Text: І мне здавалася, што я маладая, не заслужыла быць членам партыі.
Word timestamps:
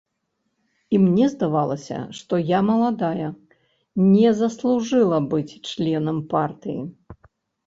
І 0.95 1.01
мне 1.01 1.25
здавалася, 1.33 1.97
што 2.19 2.39
я 2.43 2.59
маладая, 2.69 3.27
не 4.15 4.33
заслужыла 4.41 5.17
быць 5.35 5.53
членам 5.69 6.17
партыі. 6.35 6.81